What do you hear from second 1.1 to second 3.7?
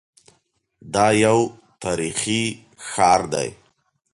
یو تاریخي ښار دی.